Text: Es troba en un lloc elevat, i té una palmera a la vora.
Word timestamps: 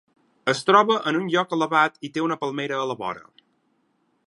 Es 0.53 0.61
troba 0.69 0.95
en 1.11 1.19
un 1.19 1.27
lloc 1.35 1.53
elevat, 1.59 2.01
i 2.09 2.11
té 2.15 2.25
una 2.29 2.39
palmera 2.45 2.81
a 2.87 2.91
la 2.93 2.99
vora. 3.05 3.25